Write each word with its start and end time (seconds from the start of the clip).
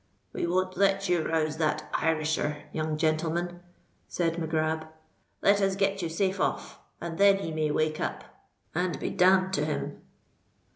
"We 0.33 0.47
won't 0.47 0.77
let 0.77 1.09
you 1.09 1.21
rouse 1.21 1.57
that 1.57 1.87
Irisher, 1.93 2.63
young 2.73 2.97
gentleman," 2.97 3.59
said 4.07 4.39
Mac 4.39 4.49
Grab. 4.49 4.87
"Let 5.43 5.61
us 5.61 5.75
get 5.75 6.01
you 6.01 6.09
safe 6.09 6.39
off, 6.39 6.79
and 6.99 7.19
then 7.19 7.37
he 7.37 7.51
may 7.51 7.69
wake 7.69 7.99
up, 8.01 8.23
and 8.73 8.99
be 8.99 9.11
damned 9.11 9.53
to 9.53 9.63
him." 9.65 10.01